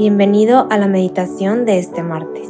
[0.00, 2.48] Bienvenido a la meditación de este martes.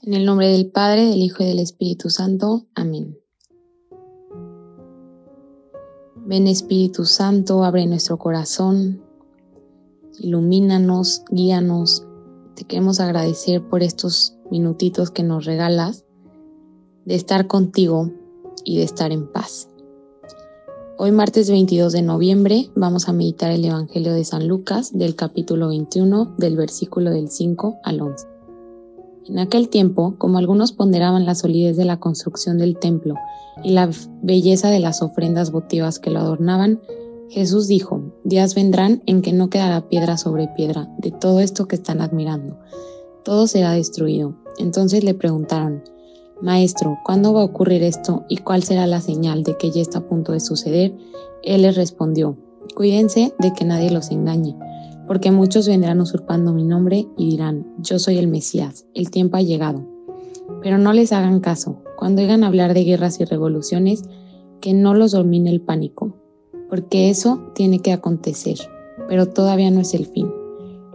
[0.00, 2.64] En el nombre del Padre, del Hijo y del Espíritu Santo.
[2.74, 3.18] Amén.
[6.24, 9.04] Ven Espíritu Santo, abre nuestro corazón,
[10.18, 12.06] ilumínanos, guíanos.
[12.54, 16.06] Te queremos agradecer por estos minutitos que nos regalas
[17.04, 18.10] de estar contigo
[18.64, 19.68] y de estar en paz.
[20.98, 25.68] Hoy martes 22 de noviembre vamos a meditar el Evangelio de San Lucas del capítulo
[25.68, 28.26] 21 del versículo del 5 al 11.
[29.28, 33.14] En aquel tiempo, como algunos ponderaban la solidez de la construcción del templo
[33.62, 33.90] y la
[34.22, 36.80] belleza de las ofrendas votivas que lo adornaban,
[37.28, 41.76] Jesús dijo, días vendrán en que no quedará piedra sobre piedra de todo esto que
[41.76, 42.58] están admirando.
[43.22, 44.34] Todo será destruido.
[44.56, 45.82] Entonces le preguntaron,
[46.42, 50.00] Maestro, ¿cuándo va a ocurrir esto y cuál será la señal de que ya está
[50.00, 50.94] a punto de suceder?
[51.42, 52.36] Él les respondió,
[52.74, 54.54] Cuídense de que nadie los engañe,
[55.06, 59.42] porque muchos vendrán usurpando mi nombre y dirán, Yo soy el Mesías, el tiempo ha
[59.42, 59.82] llegado.
[60.62, 64.02] Pero no les hagan caso, cuando oigan hablar de guerras y revoluciones,
[64.60, 66.16] que no los domine el pánico,
[66.68, 68.58] porque eso tiene que acontecer,
[69.08, 70.30] pero todavía no es el fin.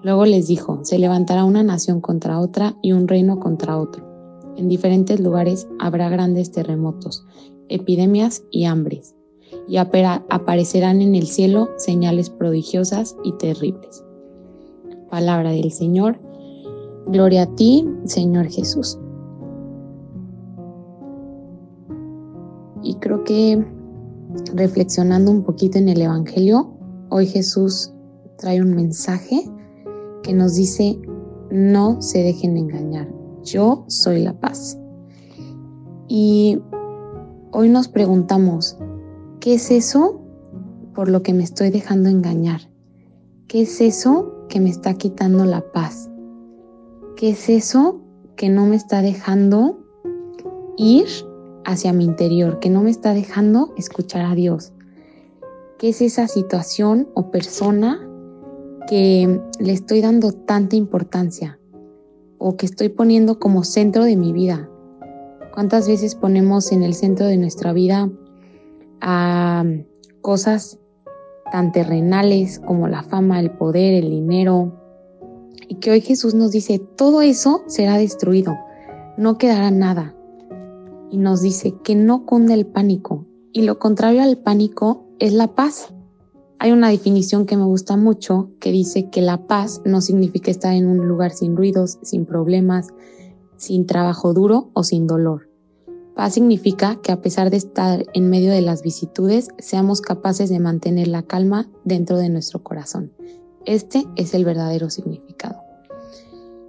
[0.03, 4.10] Luego les dijo, se levantará una nación contra otra y un reino contra otro
[4.61, 7.25] en diferentes lugares habrá grandes terremotos,
[7.67, 9.15] epidemias y hambres,
[9.67, 14.03] y aparecerán en el cielo señales prodigiosas y terribles.
[15.09, 16.19] Palabra del Señor.
[17.07, 18.99] Gloria a ti, Señor Jesús.
[22.83, 23.65] Y creo que
[24.53, 26.71] reflexionando un poquito en el Evangelio,
[27.09, 27.91] hoy Jesús
[28.37, 29.41] trae un mensaje
[30.21, 30.99] que nos dice,
[31.49, 33.11] no se dejen engañar,
[33.43, 34.77] yo soy la paz.
[36.07, 36.59] Y
[37.51, 38.77] hoy nos preguntamos,
[39.39, 40.21] ¿qué es eso
[40.93, 42.61] por lo que me estoy dejando engañar?
[43.47, 46.09] ¿Qué es eso que me está quitando la paz?
[47.15, 48.01] ¿Qué es eso
[48.35, 49.79] que no me está dejando
[50.77, 51.07] ir
[51.63, 54.73] hacia mi interior, que no me está dejando escuchar a Dios?
[55.77, 57.99] ¿Qué es esa situación o persona
[58.87, 61.60] que le estoy dando tanta importancia?
[62.43, 64.67] O que estoy poniendo como centro de mi vida.
[65.53, 68.09] ¿Cuántas veces ponemos en el centro de nuestra vida
[68.99, 69.63] a
[70.21, 70.79] cosas
[71.51, 74.73] tan terrenales como la fama, el poder, el dinero?
[75.67, 78.57] Y que hoy Jesús nos dice, todo eso será destruido,
[79.17, 80.15] no quedará nada.
[81.11, 83.27] Y nos dice que no cunde el pánico.
[83.53, 85.93] Y lo contrario al pánico es la paz.
[86.63, 90.75] Hay una definición que me gusta mucho que dice que la paz no significa estar
[90.75, 92.89] en un lugar sin ruidos, sin problemas,
[93.57, 95.49] sin trabajo duro o sin dolor.
[96.15, 100.59] Paz significa que a pesar de estar en medio de las vicitudes, seamos capaces de
[100.59, 103.11] mantener la calma dentro de nuestro corazón.
[103.65, 105.61] Este es el verdadero significado.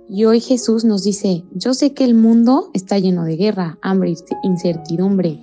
[0.09, 4.15] Y hoy Jesús nos dice, yo sé que el mundo está lleno de guerra, hambre,
[4.43, 5.39] incertidumbre,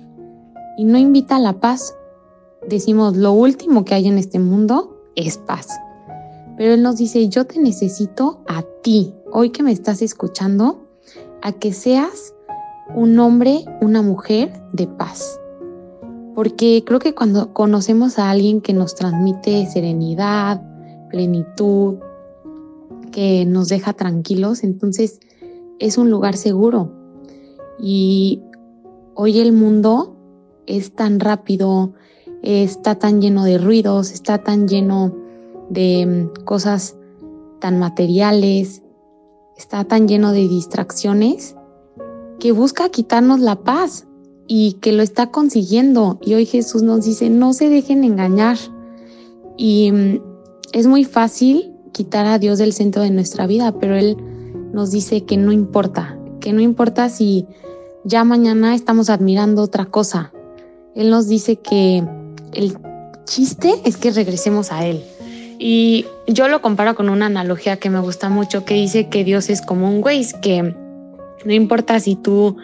[0.76, 1.94] y no invita a la paz
[2.68, 5.68] decimos lo último que hay en este mundo es paz.
[6.56, 10.86] Pero Él nos dice, yo te necesito a ti, hoy que me estás escuchando,
[11.42, 12.34] a que seas
[12.94, 15.40] un hombre, una mujer de paz.
[16.34, 20.62] Porque creo que cuando conocemos a alguien que nos transmite serenidad,
[21.08, 21.98] plenitud,
[23.10, 25.20] que nos deja tranquilos, entonces
[25.78, 26.92] es un lugar seguro.
[27.78, 28.42] Y
[29.14, 30.16] hoy el mundo
[30.66, 31.94] es tan rápido,
[32.42, 35.14] está tan lleno de ruidos, está tan lleno
[35.68, 36.96] de mm, cosas
[37.60, 38.82] tan materiales,
[39.56, 41.56] está tan lleno de distracciones,
[42.38, 44.06] que busca quitarnos la paz
[44.46, 46.18] y que lo está consiguiendo.
[46.22, 48.56] Y hoy Jesús nos dice, no se dejen engañar.
[49.56, 50.22] Y mm,
[50.72, 54.16] es muy fácil quitar a Dios del centro de nuestra vida, pero Él
[54.72, 57.46] nos dice que no importa, que no importa si
[58.04, 60.32] ya mañana estamos admirando otra cosa.
[60.94, 62.04] Él nos dice que
[62.52, 62.76] el
[63.24, 65.02] chiste es que regresemos a Él.
[65.58, 69.50] Y yo lo comparo con una analogía que me gusta mucho que dice que Dios
[69.50, 70.74] es como un Waze, que
[71.44, 72.56] no importa si tú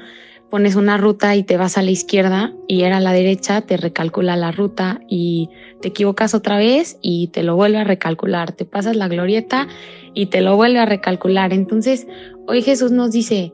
[0.51, 3.77] pones una ruta y te vas a la izquierda y era a la derecha, te
[3.77, 5.51] recalcula la ruta y
[5.81, 9.69] te equivocas otra vez y te lo vuelve a recalcular, te pasas la glorieta
[10.15, 11.53] y te lo vuelve a recalcular.
[11.53, 12.07] Entonces,
[12.47, 13.53] hoy Jesús nos dice,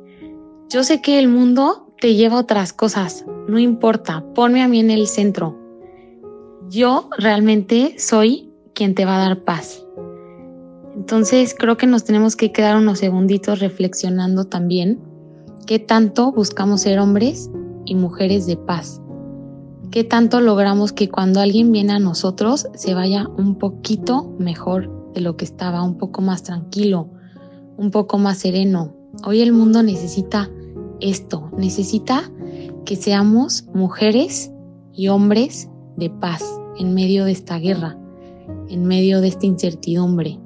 [0.68, 4.80] yo sé que el mundo te lleva a otras cosas, no importa, ponme a mí
[4.80, 5.58] en el centro,
[6.72, 9.84] yo realmente soy quien te va a dar paz.
[10.96, 14.98] Entonces creo que nos tenemos que quedar unos segunditos reflexionando también
[15.66, 17.50] qué tanto buscamos ser hombres
[17.84, 19.02] y mujeres de paz.
[19.90, 25.20] ¿Qué tanto logramos que cuando alguien viene a nosotros se vaya un poquito mejor de
[25.20, 27.10] lo que estaba, un poco más tranquilo,
[27.76, 28.94] un poco más sereno?
[29.26, 30.48] Hoy el mundo necesita
[31.00, 32.30] esto, necesita
[32.86, 34.50] que seamos mujeres
[34.94, 37.98] y hombres de paz en medio de esta guerra,
[38.68, 40.38] en medio de esta incertidumbre.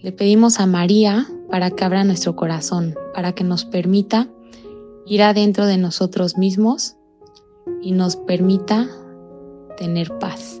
[0.00, 4.28] Le pedimos a María para que abra nuestro corazón, para que nos permita
[5.06, 6.96] ir adentro de nosotros mismos
[7.82, 8.88] y nos permita
[9.76, 10.60] tener paz.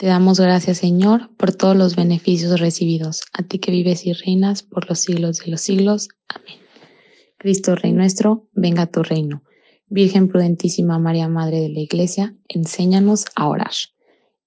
[0.00, 4.62] Te damos gracias, Señor, por todos los beneficios recibidos, a ti que vives y reinas
[4.62, 6.08] por los siglos de los siglos.
[6.26, 6.58] Amén.
[7.36, 9.42] Cristo Rey nuestro, venga a tu reino.
[9.88, 13.72] Virgen prudentísima María, Madre de la Iglesia, enséñanos a orar.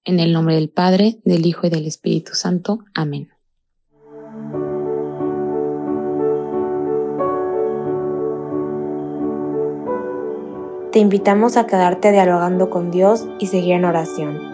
[0.02, 2.80] En el nombre del Padre, del Hijo y del Espíritu Santo.
[2.92, 3.28] Amén.
[10.90, 14.53] Te invitamos a quedarte dialogando con Dios y seguir en oración.